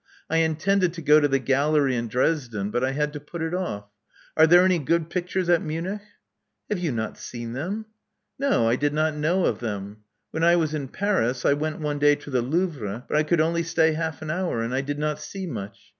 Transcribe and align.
I 0.31 0.37
intended 0.37 0.93
to 0.93 1.01
go 1.03 1.19
to 1.19 1.27
the 1.27 1.37
gallery 1.37 1.95
in 1.95 2.07
Dresden; 2.07 2.71
but 2.71 2.83
I 2.83 2.93
had 2.93 3.13
to 3.13 3.19
put 3.19 3.43
it 3.43 3.53
off. 3.53 3.85
Are 4.35 4.47
there 4.47 4.65
any 4.65 4.79
good 4.79 5.11
pictures 5.11 5.47
at 5.47 5.61
Munich?" 5.61 6.01
'*Have 6.71 6.79
you 6.79 6.91
not 6.91 7.19
seen 7.19 7.53
them?" 7.53 7.85
No. 8.39 8.67
I 8.67 8.77
did 8.77 8.95
not 8.95 9.13
know 9.15 9.45
of 9.45 9.59
them. 9.59 9.97
When 10.31 10.43
I 10.43 10.55
was 10.55 10.73
in 10.73 10.87
Paris, 10.87 11.45
I 11.45 11.53
went 11.53 11.81
one 11.81 11.99
day 11.99 12.15
to 12.15 12.31
the 12.31 12.41
Louvre; 12.41 13.05
but 13.07 13.15
I 13.15 13.21
could 13.21 13.41
only 13.41 13.61
stay 13.61 13.93
half 13.93 14.23
an 14.23 14.31
hour; 14.31 14.63
and 14.63 14.73
I 14.73 14.81
did 14.81 14.97
not 14.97 15.19
see 15.19 15.45
much. 15.45 15.77